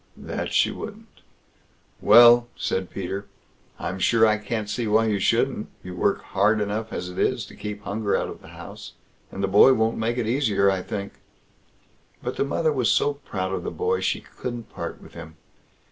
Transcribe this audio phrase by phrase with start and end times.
[0.17, 1.21] that she wouldn't.
[2.01, 3.27] "Well!" said Peter,
[3.77, 7.45] "I'm sure I can't see why you shouldn't; you've hard work enough as it is
[7.45, 8.93] to keep hunger out of the house,
[9.31, 11.19] and the boy won't make it easier, I think."
[12.23, 15.37] But the mother was so proud of the boy, she couldn't part with him.